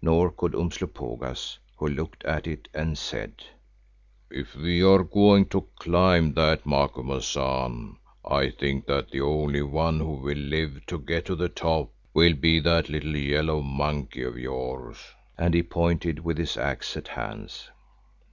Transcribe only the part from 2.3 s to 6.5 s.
it and said, "If we are to climb